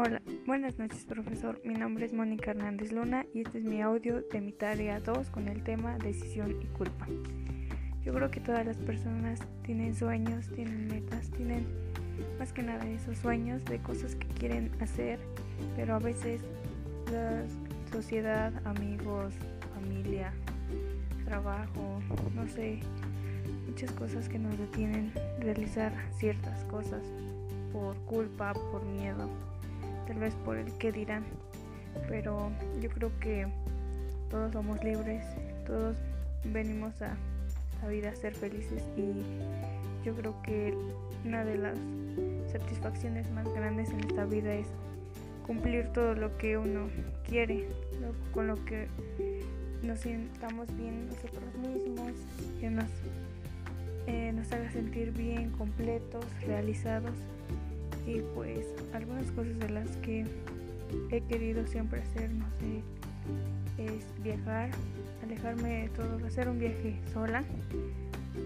Hola, 0.00 0.22
buenas 0.46 0.78
noches 0.78 1.04
profesor. 1.06 1.60
Mi 1.64 1.74
nombre 1.74 2.06
es 2.06 2.12
Mónica 2.12 2.52
Hernández 2.52 2.92
Luna 2.92 3.26
y 3.34 3.40
este 3.40 3.58
es 3.58 3.64
mi 3.64 3.82
audio 3.82 4.22
de 4.22 4.40
mi 4.40 4.52
tarea 4.52 5.00
2 5.00 5.28
con 5.28 5.48
el 5.48 5.64
tema 5.64 5.98
decisión 5.98 6.54
y 6.62 6.66
culpa. 6.66 7.08
Yo 8.04 8.14
creo 8.14 8.30
que 8.30 8.38
todas 8.38 8.64
las 8.64 8.76
personas 8.76 9.40
tienen 9.64 9.96
sueños, 9.96 10.50
tienen 10.54 10.86
metas, 10.86 11.32
tienen 11.32 11.66
más 12.38 12.52
que 12.52 12.62
nada 12.62 12.86
esos 12.86 13.18
sueños 13.18 13.64
de 13.64 13.80
cosas 13.80 14.14
que 14.14 14.28
quieren 14.28 14.70
hacer, 14.80 15.18
pero 15.74 15.96
a 15.96 15.98
veces 15.98 16.42
la 17.10 17.42
sociedad, 17.90 18.52
amigos, 18.66 19.34
familia, 19.74 20.32
trabajo, 21.24 22.00
no 22.36 22.46
sé, 22.46 22.78
muchas 23.66 23.90
cosas 23.90 24.28
que 24.28 24.38
nos 24.38 24.56
detienen 24.56 25.12
realizar 25.40 25.92
ciertas 26.18 26.62
cosas 26.66 27.02
por 27.72 27.96
culpa, 28.06 28.54
por 28.54 28.84
miedo 28.84 29.28
tal 30.08 30.18
vez 30.18 30.34
por 30.44 30.56
el 30.56 30.72
que 30.78 30.90
dirán, 30.90 31.24
pero 32.08 32.50
yo 32.80 32.88
creo 32.88 33.12
que 33.20 33.46
todos 34.30 34.52
somos 34.52 34.82
libres, 34.82 35.22
todos 35.66 35.96
venimos 36.44 37.00
a 37.02 37.14
la 37.82 37.88
vida 37.88 38.10
a 38.10 38.16
ser 38.16 38.34
felices 38.34 38.82
y 38.96 39.12
yo 40.04 40.14
creo 40.16 40.40
que 40.42 40.74
una 41.24 41.44
de 41.44 41.58
las 41.58 41.78
satisfacciones 42.50 43.30
más 43.32 43.46
grandes 43.52 43.90
en 43.90 44.00
esta 44.00 44.24
vida 44.24 44.54
es 44.54 44.66
cumplir 45.46 45.88
todo 45.92 46.14
lo 46.14 46.36
que 46.38 46.56
uno 46.56 46.88
quiere, 47.26 47.68
con 48.32 48.46
lo 48.46 48.64
que 48.64 48.88
nos 49.82 50.00
sintamos 50.00 50.74
bien 50.76 51.06
nosotros 51.06 51.54
mismos, 51.56 52.12
que 52.60 52.70
nos, 52.70 52.90
eh, 54.06 54.32
nos 54.34 54.50
haga 54.52 54.70
sentir 54.72 55.12
bien, 55.12 55.50
completos, 55.50 56.24
realizados 56.46 57.14
y 58.06 58.20
pues 58.34 58.66
algunas 58.94 59.17
he 61.18 61.22
querido 61.22 61.66
siempre 61.66 62.00
hacer, 62.00 62.30
no 62.30 62.46
sé, 62.52 62.82
es 63.76 64.22
viajar, 64.22 64.70
alejarme 65.22 65.82
de 65.82 65.88
todo, 65.88 66.24
hacer 66.24 66.48
un 66.48 66.58
viaje 66.58 66.96
sola, 67.12 67.44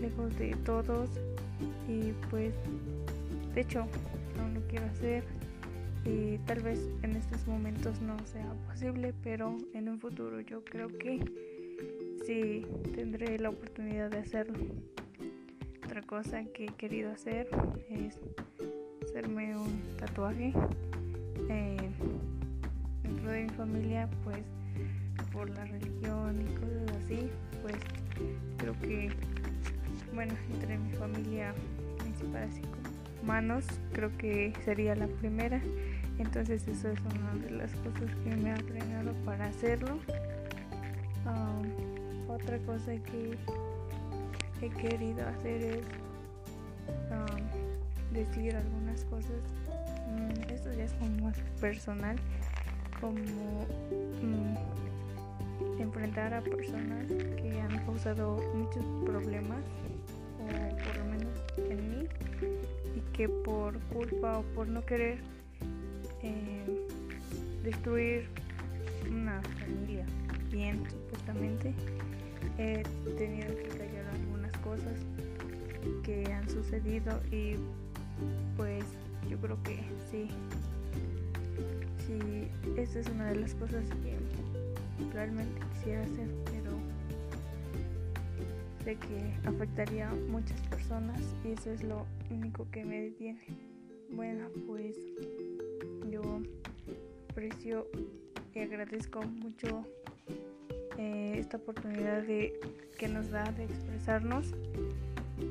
lejos 0.00 0.36
de 0.38 0.56
todos 0.64 1.10
y 1.86 2.12
pues 2.30 2.54
de 3.54 3.60
hecho 3.60 3.86
aún 4.40 4.54
lo 4.54 4.60
quiero 4.68 4.86
hacer 4.86 5.22
y 6.06 6.38
tal 6.46 6.62
vez 6.62 6.80
en 7.02 7.14
estos 7.14 7.46
momentos 7.46 8.00
no 8.00 8.16
sea 8.24 8.52
posible, 8.66 9.12
pero 9.22 9.56
en 9.74 9.90
un 9.90 10.00
futuro 10.00 10.40
yo 10.40 10.64
creo 10.64 10.88
que 10.88 11.22
sí 12.24 12.66
tendré 12.94 13.38
la 13.38 13.50
oportunidad 13.50 14.10
de 14.10 14.18
hacerlo. 14.18 14.58
Otra 15.84 16.00
cosa 16.02 16.42
que 16.44 16.64
he 16.64 16.74
querido 16.74 17.12
hacer 17.12 17.48
es 17.90 18.18
hacerme 19.02 19.56
un 19.56 19.78
tatuaje. 19.98 20.54
De 23.30 23.44
mi 23.44 23.50
familia, 23.50 24.08
pues 24.24 24.38
por 25.32 25.48
la 25.50 25.64
religión 25.64 26.40
y 26.40 26.54
cosas 26.54 27.04
así, 27.04 27.30
pues 27.62 27.76
creo 28.58 28.78
que, 28.80 29.10
bueno, 30.14 30.34
entre 30.52 30.78
mi 30.78 30.92
familia 30.92 31.54
principal, 31.98 32.42
así 32.44 32.60
como 32.60 32.92
manos, 33.24 33.64
creo 33.92 34.16
que 34.18 34.52
sería 34.64 34.94
la 34.94 35.06
primera. 35.06 35.60
Entonces 36.18 36.66
eso 36.68 36.88
es 36.90 37.00
una 37.00 37.44
de 37.44 37.50
las 37.50 37.72
cosas 37.76 38.14
que 38.22 38.36
me 38.36 38.52
ha 38.52 38.56
frenado 38.56 39.12
para 39.24 39.46
hacerlo. 39.46 39.98
Um, 41.24 42.30
otra 42.30 42.58
cosa 42.58 42.92
que 42.92 43.36
he 44.60 44.68
querido 44.70 45.26
hacer 45.26 45.62
es 45.62 45.84
um, 47.10 48.12
decir 48.12 48.56
algunas 48.56 49.04
cosas. 49.04 49.42
Mm, 50.10 50.50
esto 50.50 50.72
ya 50.74 50.84
es 50.84 50.92
como 50.94 51.28
más 51.28 51.38
personal, 51.60 52.16
como 53.02 53.66
mm, 54.22 55.80
enfrentar 55.80 56.32
a 56.32 56.40
personas 56.40 57.08
que 57.08 57.60
han 57.60 57.84
causado 57.84 58.36
muchos 58.54 58.84
problemas, 59.04 59.58
o 60.38 60.46
por 60.84 60.96
lo 60.96 61.04
menos 61.06 61.34
en 61.68 61.90
mí, 61.90 62.06
y 62.96 63.00
que 63.12 63.28
por 63.28 63.78
culpa 63.92 64.38
o 64.38 64.42
por 64.54 64.68
no 64.68 64.86
querer 64.86 65.18
eh, 66.22 66.86
destruir 67.64 68.28
una 69.10 69.42
familia 69.42 70.06
bien 70.52 70.88
supuestamente, 70.88 71.74
he 72.56 72.84
tenido 73.18 73.48
que 73.56 73.68
callar 73.78 74.06
algunas 74.14 74.52
cosas 74.58 74.94
que 76.04 76.32
han 76.32 76.48
sucedido 76.48 77.20
y 77.32 77.56
pues 78.56 78.84
yo 79.28 79.36
creo 79.38 79.60
que 79.64 79.80
sí. 80.08 80.28
Esa 82.82 82.98
es 82.98 83.08
una 83.10 83.28
de 83.28 83.36
las 83.36 83.54
cosas 83.54 83.84
que 84.02 84.18
realmente 85.14 85.60
quisiera 85.72 86.02
hacer, 86.02 86.28
pero 86.46 86.72
sé 88.82 88.96
que 88.96 89.48
afectaría 89.48 90.10
a 90.10 90.14
muchas 90.14 90.60
personas 90.62 91.22
y 91.44 91.52
eso 91.52 91.70
es 91.70 91.84
lo 91.84 92.04
único 92.28 92.68
que 92.72 92.84
me 92.84 93.02
detiene. 93.02 93.40
Bueno, 94.10 94.48
pues 94.66 94.96
yo 96.10 96.40
aprecio 97.30 97.86
y 98.52 98.58
agradezco 98.58 99.22
mucho 99.22 99.84
eh, 100.98 101.36
esta 101.38 101.58
oportunidad 101.58 102.22
de 102.22 102.52
que 102.98 103.06
nos 103.06 103.30
da 103.30 103.44
de 103.52 103.62
expresarnos 103.62 104.52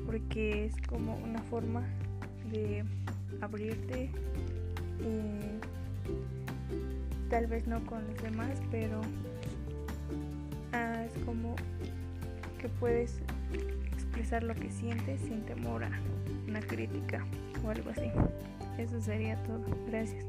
porque 0.04 0.66
es 0.66 0.74
como 0.86 1.16
una 1.16 1.40
forma 1.44 1.82
de 2.50 2.84
abrirte, 3.40 4.10
eh, 5.00 5.60
tal 7.32 7.46
vez 7.46 7.66
no 7.66 7.82
con 7.86 8.06
los 8.06 8.22
demás, 8.22 8.60
pero 8.70 9.00
ah, 10.74 11.02
es 11.02 11.24
como 11.24 11.56
que 12.60 12.68
puedes 12.78 13.22
expresar 13.90 14.42
lo 14.42 14.54
que 14.54 14.70
sientes 14.70 15.18
sin 15.22 15.40
temor 15.46 15.82
a 15.82 15.90
una 16.46 16.60
crítica 16.60 17.24
o 17.64 17.70
algo 17.70 17.88
así. 17.88 18.10
Eso 18.76 19.00
sería 19.00 19.42
todo. 19.44 19.64
Gracias. 19.86 20.26